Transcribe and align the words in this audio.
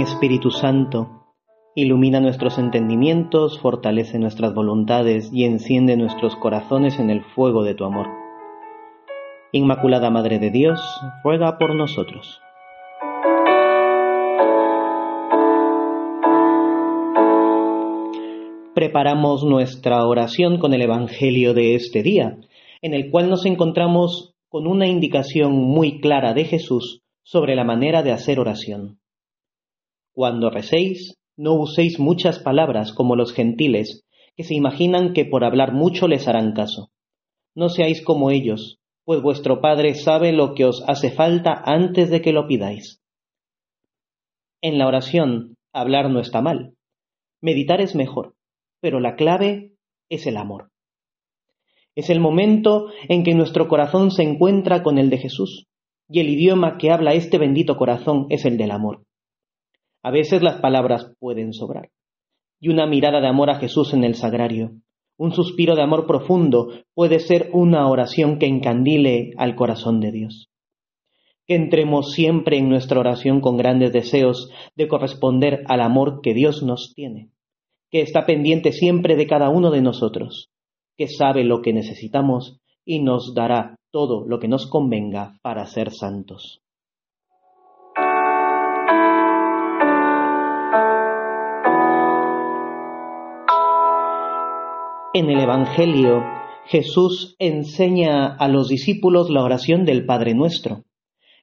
Espíritu 0.00 0.50
Santo, 0.50 1.26
ilumina 1.74 2.20
nuestros 2.20 2.58
entendimientos, 2.58 3.58
fortalece 3.60 4.18
nuestras 4.18 4.54
voluntades 4.54 5.30
y 5.32 5.44
enciende 5.44 5.96
nuestros 5.96 6.36
corazones 6.36 6.98
en 6.98 7.10
el 7.10 7.22
fuego 7.22 7.64
de 7.64 7.74
tu 7.74 7.84
amor. 7.84 8.06
Inmaculada 9.52 10.10
Madre 10.10 10.38
de 10.38 10.50
Dios, 10.50 10.80
ruega 11.24 11.58
por 11.58 11.74
nosotros. 11.74 12.40
Preparamos 18.74 19.44
nuestra 19.44 20.04
oración 20.04 20.58
con 20.58 20.74
el 20.74 20.82
Evangelio 20.82 21.54
de 21.54 21.74
este 21.74 22.02
día, 22.02 22.36
en 22.82 22.92
el 22.92 23.10
cual 23.10 23.30
nos 23.30 23.46
encontramos 23.46 24.34
con 24.48 24.66
una 24.66 24.86
indicación 24.86 25.52
muy 25.52 26.00
clara 26.00 26.34
de 26.34 26.44
Jesús 26.44 27.02
sobre 27.22 27.56
la 27.56 27.64
manera 27.64 28.02
de 28.02 28.12
hacer 28.12 28.38
oración. 28.38 28.98
Cuando 30.16 30.48
recéis, 30.48 31.18
no 31.36 31.52
uséis 31.60 32.00
muchas 32.00 32.38
palabras 32.38 32.94
como 32.94 33.16
los 33.16 33.34
gentiles, 33.34 34.06
que 34.34 34.44
se 34.44 34.54
imaginan 34.54 35.12
que 35.12 35.26
por 35.26 35.44
hablar 35.44 35.74
mucho 35.74 36.08
les 36.08 36.26
harán 36.26 36.54
caso. 36.54 36.88
No 37.54 37.68
seáis 37.68 38.00
como 38.00 38.30
ellos, 38.30 38.78
pues 39.04 39.20
vuestro 39.20 39.60
Padre 39.60 39.94
sabe 39.94 40.32
lo 40.32 40.54
que 40.54 40.64
os 40.64 40.82
hace 40.88 41.10
falta 41.10 41.52
antes 41.66 42.08
de 42.08 42.22
que 42.22 42.32
lo 42.32 42.46
pidáis. 42.46 43.02
En 44.62 44.78
la 44.78 44.86
oración, 44.86 45.56
hablar 45.74 46.08
no 46.08 46.20
está 46.20 46.40
mal. 46.40 46.72
Meditar 47.42 47.82
es 47.82 47.94
mejor, 47.94 48.36
pero 48.80 49.00
la 49.00 49.16
clave 49.16 49.72
es 50.08 50.26
el 50.26 50.38
amor. 50.38 50.70
Es 51.94 52.08
el 52.08 52.20
momento 52.20 52.86
en 53.10 53.22
que 53.22 53.34
nuestro 53.34 53.68
corazón 53.68 54.10
se 54.10 54.22
encuentra 54.22 54.82
con 54.82 54.96
el 54.96 55.10
de 55.10 55.18
Jesús, 55.18 55.66
y 56.08 56.20
el 56.20 56.30
idioma 56.30 56.78
que 56.78 56.90
habla 56.90 57.12
este 57.12 57.36
bendito 57.36 57.76
corazón 57.76 58.28
es 58.30 58.46
el 58.46 58.56
del 58.56 58.70
amor. 58.70 59.02
A 60.06 60.12
veces 60.12 60.40
las 60.40 60.60
palabras 60.60 61.12
pueden 61.18 61.52
sobrar, 61.52 61.90
y 62.60 62.68
una 62.68 62.86
mirada 62.86 63.20
de 63.20 63.26
amor 63.26 63.50
a 63.50 63.56
Jesús 63.56 63.92
en 63.92 64.04
el 64.04 64.14
sagrario, 64.14 64.70
un 65.18 65.32
suspiro 65.32 65.74
de 65.74 65.82
amor 65.82 66.06
profundo 66.06 66.68
puede 66.94 67.18
ser 67.18 67.50
una 67.52 67.88
oración 67.88 68.38
que 68.38 68.46
encandile 68.46 69.32
al 69.36 69.56
corazón 69.56 69.98
de 69.98 70.12
Dios. 70.12 70.48
Que 71.44 71.56
entremos 71.56 72.12
siempre 72.12 72.56
en 72.56 72.68
nuestra 72.68 73.00
oración 73.00 73.40
con 73.40 73.56
grandes 73.56 73.92
deseos 73.92 74.48
de 74.76 74.86
corresponder 74.86 75.64
al 75.66 75.80
amor 75.80 76.20
que 76.22 76.34
Dios 76.34 76.62
nos 76.62 76.94
tiene, 76.94 77.32
que 77.90 78.00
está 78.00 78.26
pendiente 78.26 78.70
siempre 78.70 79.16
de 79.16 79.26
cada 79.26 79.48
uno 79.48 79.72
de 79.72 79.82
nosotros, 79.82 80.52
que 80.96 81.08
sabe 81.08 81.42
lo 81.42 81.62
que 81.62 81.72
necesitamos 81.72 82.60
y 82.84 83.00
nos 83.00 83.34
dará 83.34 83.74
todo 83.90 84.24
lo 84.24 84.38
que 84.38 84.46
nos 84.46 84.70
convenga 84.70 85.40
para 85.42 85.66
ser 85.66 85.90
santos. 85.90 86.62
En 95.18 95.30
el 95.30 95.40
Evangelio, 95.40 96.22
Jesús 96.66 97.36
enseña 97.38 98.36
a 98.36 98.48
los 98.48 98.68
discípulos 98.68 99.30
la 99.30 99.42
oración 99.42 99.86
del 99.86 100.04
Padre 100.04 100.34
Nuestro. 100.34 100.84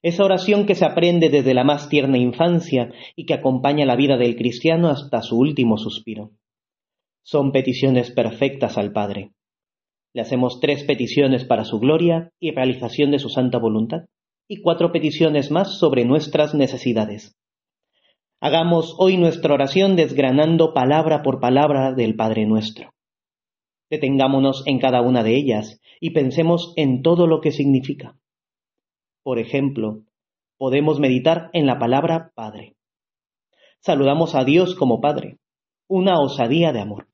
Esa 0.00 0.24
oración 0.24 0.64
que 0.64 0.76
se 0.76 0.84
aprende 0.84 1.28
desde 1.28 1.54
la 1.54 1.64
más 1.64 1.88
tierna 1.88 2.16
infancia 2.16 2.92
y 3.16 3.26
que 3.26 3.34
acompaña 3.34 3.84
la 3.84 3.96
vida 3.96 4.16
del 4.16 4.36
cristiano 4.36 4.90
hasta 4.90 5.22
su 5.22 5.36
último 5.36 5.76
suspiro. 5.76 6.30
Son 7.24 7.50
peticiones 7.50 8.12
perfectas 8.12 8.78
al 8.78 8.92
Padre. 8.92 9.32
Le 10.12 10.22
hacemos 10.22 10.60
tres 10.60 10.84
peticiones 10.84 11.44
para 11.44 11.64
su 11.64 11.80
gloria 11.80 12.30
y 12.38 12.52
realización 12.52 13.10
de 13.10 13.18
su 13.18 13.28
santa 13.28 13.58
voluntad, 13.58 14.04
y 14.46 14.62
cuatro 14.62 14.92
peticiones 14.92 15.50
más 15.50 15.80
sobre 15.80 16.04
nuestras 16.04 16.54
necesidades. 16.54 17.34
Hagamos 18.40 18.94
hoy 18.98 19.16
nuestra 19.16 19.52
oración 19.52 19.96
desgranando 19.96 20.72
palabra 20.74 21.22
por 21.22 21.40
palabra 21.40 21.92
del 21.92 22.14
Padre 22.14 22.46
nuestro. 22.46 22.93
Detengámonos 23.90 24.62
en 24.66 24.78
cada 24.78 25.02
una 25.02 25.22
de 25.22 25.36
ellas 25.36 25.80
y 26.00 26.10
pensemos 26.10 26.72
en 26.76 27.02
todo 27.02 27.26
lo 27.26 27.40
que 27.40 27.52
significa. 27.52 28.18
Por 29.22 29.38
ejemplo, 29.38 30.02
podemos 30.58 31.00
meditar 31.00 31.50
en 31.52 31.66
la 31.66 31.78
palabra 31.78 32.32
Padre. 32.34 32.76
Saludamos 33.80 34.34
a 34.34 34.44
Dios 34.44 34.74
como 34.74 35.00
Padre, 35.00 35.38
una 35.88 36.20
osadía 36.20 36.72
de 36.72 36.80
amor. 36.80 37.08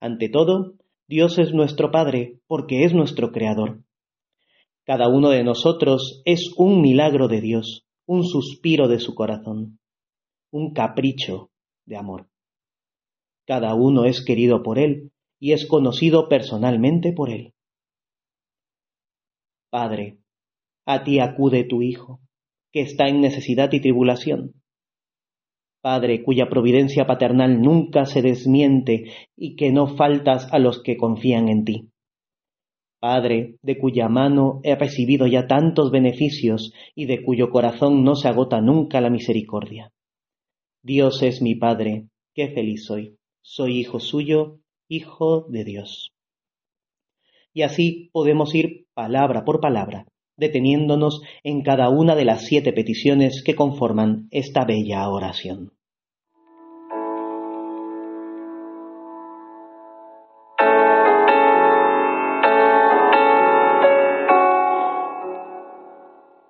Ante 0.00 0.28
todo, 0.28 0.74
Dios 1.08 1.38
es 1.38 1.52
nuestro 1.52 1.90
Padre 1.90 2.38
porque 2.46 2.84
es 2.84 2.94
nuestro 2.94 3.32
Creador. 3.32 3.82
Cada 4.84 5.08
uno 5.08 5.30
de 5.30 5.44
nosotros 5.44 6.22
es 6.24 6.52
un 6.56 6.80
milagro 6.80 7.28
de 7.28 7.40
Dios, 7.40 7.86
un 8.06 8.24
suspiro 8.24 8.88
de 8.88 8.98
su 8.98 9.14
corazón, 9.14 9.78
un 10.50 10.72
capricho 10.72 11.50
de 11.86 11.96
amor. 11.96 12.28
Cada 13.46 13.74
uno 13.74 14.04
es 14.04 14.24
querido 14.24 14.62
por 14.62 14.78
Él 14.78 15.12
y 15.42 15.54
es 15.54 15.66
conocido 15.66 16.28
personalmente 16.28 17.12
por 17.12 17.28
Él. 17.28 17.52
Padre, 19.70 20.18
a 20.86 21.02
ti 21.02 21.18
acude 21.18 21.64
tu 21.64 21.82
Hijo, 21.82 22.20
que 22.70 22.82
está 22.82 23.08
en 23.08 23.20
necesidad 23.20 23.72
y 23.72 23.80
tribulación. 23.80 24.54
Padre, 25.80 26.22
cuya 26.22 26.48
providencia 26.48 27.08
paternal 27.08 27.60
nunca 27.60 28.06
se 28.06 28.22
desmiente 28.22 29.10
y 29.36 29.56
que 29.56 29.72
no 29.72 29.88
faltas 29.96 30.46
a 30.52 30.60
los 30.60 30.80
que 30.80 30.96
confían 30.96 31.48
en 31.48 31.64
ti. 31.64 31.88
Padre, 33.00 33.56
de 33.62 33.78
cuya 33.78 34.08
mano 34.08 34.60
he 34.62 34.76
recibido 34.76 35.26
ya 35.26 35.48
tantos 35.48 35.90
beneficios 35.90 36.72
y 36.94 37.06
de 37.06 37.24
cuyo 37.24 37.50
corazón 37.50 38.04
no 38.04 38.14
se 38.14 38.28
agota 38.28 38.60
nunca 38.60 39.00
la 39.00 39.10
misericordia. 39.10 39.90
Dios 40.84 41.20
es 41.24 41.42
mi 41.42 41.56
Padre, 41.56 42.06
qué 42.32 42.50
feliz 42.50 42.84
soy. 42.84 43.16
Soy 43.44 43.80
hijo 43.80 43.98
suyo, 43.98 44.61
hijo 44.92 45.46
de 45.48 45.64
Dios. 45.64 46.12
Y 47.54 47.62
así 47.62 48.10
podemos 48.12 48.54
ir 48.54 48.86
palabra 48.94 49.44
por 49.44 49.60
palabra, 49.60 50.06
deteniéndonos 50.36 51.22
en 51.42 51.62
cada 51.62 51.88
una 51.88 52.14
de 52.14 52.24
las 52.24 52.44
siete 52.44 52.72
peticiones 52.72 53.42
que 53.42 53.54
conforman 53.54 54.28
esta 54.30 54.64
bella 54.64 55.08
oración. 55.08 55.72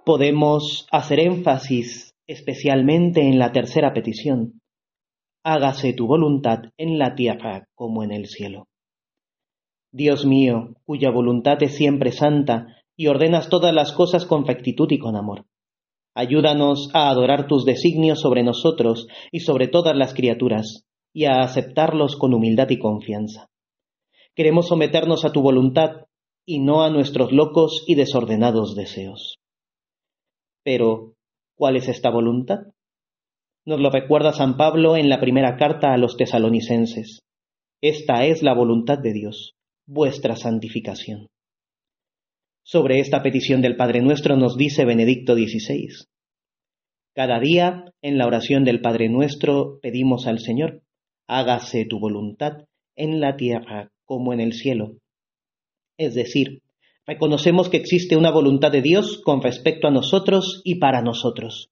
Podemos 0.04 0.88
hacer 0.90 1.20
énfasis 1.20 2.12
especialmente 2.26 3.20
en 3.20 3.38
la 3.38 3.52
tercera 3.52 3.92
petición. 3.92 4.61
Hágase 5.44 5.92
tu 5.92 6.06
voluntad 6.06 6.60
en 6.76 6.98
la 6.98 7.16
tierra 7.16 7.66
como 7.74 8.04
en 8.04 8.12
el 8.12 8.26
cielo. 8.26 8.68
Dios 9.90 10.24
mío, 10.24 10.74
cuya 10.84 11.10
voluntad 11.10 11.60
es 11.62 11.74
siempre 11.74 12.12
santa, 12.12 12.68
y 12.96 13.08
ordenas 13.08 13.48
todas 13.48 13.74
las 13.74 13.92
cosas 13.92 14.24
con 14.24 14.46
rectitud 14.46 14.86
y 14.90 14.98
con 14.98 15.16
amor. 15.16 15.46
Ayúdanos 16.14 16.90
a 16.94 17.10
adorar 17.10 17.48
tus 17.48 17.64
designios 17.64 18.20
sobre 18.20 18.44
nosotros 18.44 19.08
y 19.32 19.40
sobre 19.40 19.66
todas 19.66 19.96
las 19.96 20.14
criaturas, 20.14 20.84
y 21.12 21.24
a 21.24 21.40
aceptarlos 21.40 22.16
con 22.16 22.34
humildad 22.34 22.70
y 22.70 22.78
confianza. 22.78 23.48
Queremos 24.36 24.68
someternos 24.68 25.24
a 25.24 25.32
tu 25.32 25.42
voluntad 25.42 26.06
y 26.46 26.60
no 26.60 26.84
a 26.84 26.90
nuestros 26.90 27.32
locos 27.32 27.84
y 27.86 27.96
desordenados 27.96 28.76
deseos. 28.76 29.40
Pero, 30.62 31.14
¿cuál 31.56 31.76
es 31.76 31.88
esta 31.88 32.10
voluntad? 32.10 32.71
Nos 33.64 33.78
lo 33.78 33.90
recuerda 33.90 34.32
San 34.32 34.56
Pablo 34.56 34.96
en 34.96 35.08
la 35.08 35.20
primera 35.20 35.56
carta 35.56 35.94
a 35.94 35.96
los 35.96 36.16
tesalonicenses. 36.16 37.20
Esta 37.80 38.24
es 38.24 38.42
la 38.42 38.54
voluntad 38.54 38.98
de 38.98 39.12
Dios, 39.12 39.54
vuestra 39.86 40.34
santificación. 40.34 41.28
Sobre 42.64 42.98
esta 42.98 43.22
petición 43.22 43.62
del 43.62 43.76
Padre 43.76 44.00
Nuestro 44.00 44.36
nos 44.36 44.56
dice 44.56 44.84
Benedicto 44.84 45.34
XVI. 45.34 46.06
Cada 47.14 47.38
día, 47.38 47.84
en 48.02 48.18
la 48.18 48.26
oración 48.26 48.64
del 48.64 48.80
Padre 48.80 49.08
Nuestro, 49.08 49.78
pedimos 49.80 50.26
al 50.26 50.40
Señor, 50.40 50.82
hágase 51.28 51.84
tu 51.84 52.00
voluntad 52.00 52.64
en 52.96 53.20
la 53.20 53.36
tierra 53.36 53.92
como 54.04 54.32
en 54.32 54.40
el 54.40 54.54
cielo. 54.54 54.96
Es 55.98 56.14
decir, 56.14 56.62
reconocemos 57.06 57.68
que 57.68 57.76
existe 57.76 58.16
una 58.16 58.32
voluntad 58.32 58.72
de 58.72 58.82
Dios 58.82 59.20
con 59.24 59.40
respecto 59.40 59.86
a 59.86 59.92
nosotros 59.92 60.62
y 60.64 60.80
para 60.80 61.00
nosotros. 61.00 61.71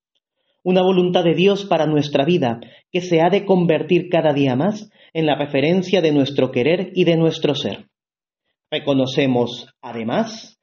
Una 0.62 0.82
voluntad 0.82 1.24
de 1.24 1.34
Dios 1.34 1.64
para 1.64 1.86
nuestra 1.86 2.24
vida 2.24 2.60
que 2.92 3.00
se 3.00 3.22
ha 3.22 3.30
de 3.30 3.46
convertir 3.46 4.10
cada 4.10 4.34
día 4.34 4.56
más 4.56 4.90
en 5.14 5.24
la 5.24 5.34
referencia 5.34 6.02
de 6.02 6.12
nuestro 6.12 6.50
querer 6.50 6.92
y 6.94 7.04
de 7.04 7.16
nuestro 7.16 7.54
ser. 7.54 7.88
Reconocemos, 8.70 9.68
además, 9.80 10.60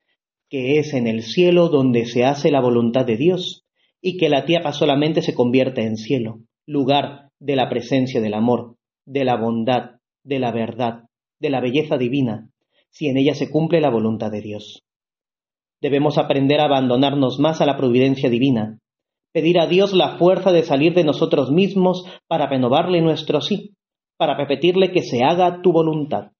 que 0.50 0.78
es 0.78 0.94
en 0.94 1.08
el 1.08 1.24
cielo 1.24 1.70
donde 1.70 2.06
se 2.06 2.26
hace 2.26 2.52
la 2.52 2.62
voluntad 2.62 3.06
de 3.06 3.18
Dios, 3.18 3.66
y 4.00 4.18
que 4.18 4.30
la 4.30 4.46
tierra 4.46 4.72
solamente 4.72 5.22
se 5.22 5.34
convierte 5.34 5.82
en 5.82 5.98
cielo, 5.98 6.42
lugar 6.66 7.32
de 7.40 7.56
la 7.56 7.68
presencia 7.68 8.22
del 8.22 8.36
amor, 8.36 8.78
de 9.06 9.26
la 9.26 9.36
bondad, 9.36 10.00
de 10.24 10.40
la 10.40 10.52
verdad, 10.52 11.04
de 11.40 11.50
la 11.50 11.60
belleza 11.60 11.98
divina, 11.98 12.50
si 12.90 13.08
en 13.08 13.18
ella 13.18 13.34
se 13.34 13.50
cumple 13.50 13.82
la 13.82 13.90
voluntad 13.90 14.32
de 14.32 14.42
Dios. 14.42 14.84
Debemos 15.82 16.18
aprender 16.18 16.60
a 16.60 16.66
abandonarnos 16.66 17.40
más 17.40 17.62
a 17.62 17.66
la 17.66 17.78
providencia 17.78 18.30
divina, 18.30 18.80
pedir 19.38 19.60
a 19.60 19.68
Dios 19.68 19.94
la 19.94 20.18
fuerza 20.18 20.52
de 20.52 20.64
salir 20.64 20.96
de 20.96 21.04
nosotros 21.04 21.52
mismos 21.52 22.06
para 22.26 22.48
renovarle 22.48 23.02
nuestro 23.02 23.40
sí, 23.40 23.76
para 24.18 24.36
repetirle 24.36 24.92
que 24.92 25.04
se 25.04 25.24
haga 25.24 25.62
tu 25.62 25.72
voluntad, 25.72 26.32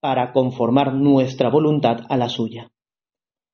para 0.00 0.32
conformar 0.32 0.94
nuestra 0.94 1.50
voluntad 1.50 2.06
a 2.08 2.16
la 2.16 2.30
suya. 2.30 2.72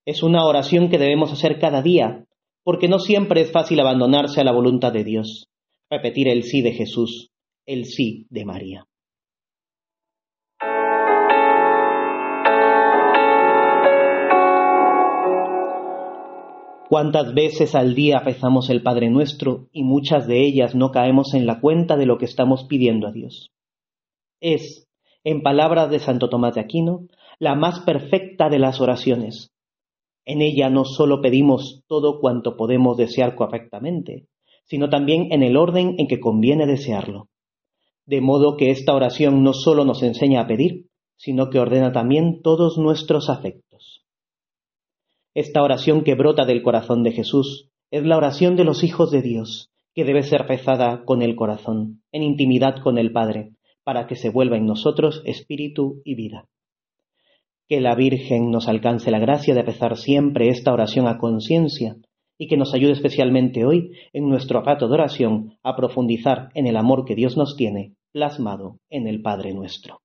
Es 0.07 0.23
una 0.23 0.47
oración 0.47 0.91
que 0.91 0.99
debemos 0.99 1.33
hacer 1.33 1.59
cada 1.59 1.83
día, 1.83 2.25
porque 2.63 2.87
no 2.87 3.01
siempre 3.01 3.41
es 3.41 3.51
fácil 3.51 3.81
abandonarse 3.81 4.41
a 4.43 4.45
la 4.45 4.53
voluntad 4.53 4.93
de 4.93 5.03
Dios, 5.03 5.49
repetir 5.91 6.29
el 6.29 6.45
sí 6.45 6.63
de 6.63 6.71
Jesús, 6.71 7.33
el 7.67 7.85
sí 7.85 8.29
de 8.31 8.45
María. 8.45 8.87
¿Cuántas 16.89 17.35
veces 17.35 17.75
al 17.75 17.95
día 17.95 18.19
rezamos 18.21 18.71
el 18.71 18.83
Padre 18.83 19.11
Nuestro 19.11 19.69
y 19.73 19.83
muchas 19.83 20.27
de 20.27 20.41
ellas 20.41 20.75
no 20.75 20.91
caemos 20.91 21.35
en 21.35 21.45
la 21.45 21.61
cuenta 21.61 21.99
de 21.99 22.07
lo 22.07 22.17
que 22.17 22.25
estamos 22.25 22.65
pidiendo 22.65 23.07
a 23.07 23.13
Dios? 23.13 23.53
Es, 24.41 24.89
en 25.23 25.43
palabras 25.43 25.91
de 25.91 25.99
Santo 25.99 26.31
Tomás 26.31 26.55
de 26.55 26.63
Aquino, 26.63 27.09
la 27.39 27.55
más 27.55 27.81
perfecta 27.81 28.49
de 28.49 28.59
las 28.59 28.81
oraciones. 28.81 29.53
En 30.25 30.41
ella 30.41 30.71
no 30.71 30.87
solo 30.87 31.21
pedimos 31.21 31.85
todo 31.89 32.21
cuanto 32.21 32.57
podemos 32.57 32.97
desear 32.97 33.35
correctamente, 33.35 34.25
sino 34.65 34.89
también 34.89 35.31
en 35.31 35.43
el 35.43 35.59
orden 35.59 35.95
en 35.99 36.07
que 36.07 36.21
conviene 36.21 36.67
desearlo. 36.67 37.29
De 38.07 38.23
modo 38.23 38.57
que 38.57 38.71
esta 38.71 38.95
oración 38.95 39.43
no 39.43 39.53
solo 39.53 39.85
nos 39.85 40.03
enseña 40.03 40.41
a 40.41 40.47
pedir, 40.47 40.87
sino 41.19 41.51
que 41.51 41.59
ordena 41.59 41.93
también 41.93 42.41
todos 42.41 42.79
nuestros 42.79 43.29
afectos. 43.29 43.68
Esta 45.39 45.63
oración 45.63 46.03
que 46.03 46.17
brota 46.17 46.45
del 46.47 46.63
corazón 46.63 47.05
de 47.05 47.13
Jesús 47.13 47.71
es 47.93 48.03
la 48.03 48.17
oración 48.17 48.57
de 48.57 48.65
los 48.65 48.83
hijos 48.83 49.13
de 49.13 49.23
Dios, 49.23 49.71
que 49.95 50.03
debe 50.03 50.25
ser 50.25 50.49
rezada 50.49 51.05
con 51.05 51.23
el 51.23 51.37
corazón, 51.37 52.03
en 52.11 52.25
intimidad 52.25 52.83
con 52.83 52.99
el 52.99 53.13
Padre, 53.13 53.53
para 53.85 54.09
que 54.09 54.17
se 54.17 54.31
vuelva 54.31 54.57
en 54.57 54.67
nosotros 54.67 55.23
espíritu 55.25 56.03
y 56.05 56.17
vida. 56.17 56.49
Que 57.69 57.81
la 57.81 57.95
Virgen 57.95 58.51
nos 58.51 58.67
alcance 58.67 59.13
la 59.13 59.21
gracia 59.21 59.55
de 59.55 59.63
rezar 59.63 59.97
siempre 59.97 60.49
esta 60.49 60.73
oración 60.73 61.07
a 61.07 61.19
conciencia 61.19 61.95
y 62.37 62.49
que 62.49 62.57
nos 62.57 62.75
ayude 62.75 62.95
especialmente 62.95 63.65
hoy 63.65 63.93
en 64.13 64.29
nuestro 64.29 64.61
rato 64.63 64.89
de 64.89 64.95
oración 64.95 65.57
a 65.63 65.77
profundizar 65.77 66.49
en 66.55 66.67
el 66.67 66.77
amor 66.77 67.05
que 67.05 67.15
Dios 67.15 67.37
nos 67.37 67.55
tiene 67.55 67.95
plasmado 68.11 68.81
en 68.91 69.07
el 69.07 69.23
Padre 69.23 69.55
nuestro. 69.55 70.01